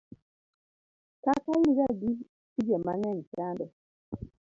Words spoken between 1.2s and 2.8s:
kaka in ga gi tije